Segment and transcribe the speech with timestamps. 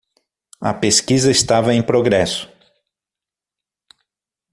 [0.59, 2.51] A pesquisa estava em progresso.